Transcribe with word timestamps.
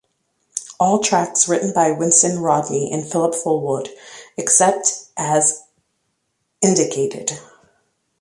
All 0.79 0.97
tracks 1.03 1.47
written 1.47 1.73
by 1.73 1.91
Winston 1.91 2.39
Rodney 2.39 2.91
and 2.91 3.05
Phillip 3.07 3.35
Fullwood 3.35 3.87
except 4.35 4.97
as 5.15 5.61
indicated. 6.59 7.37